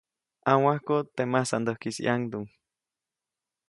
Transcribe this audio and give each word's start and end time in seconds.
ʼNawajkuʼt 0.45 1.05
teʼ 1.15 1.29
masandäjkis 1.33 1.97
ʼyaŋduŋ. 2.03 2.43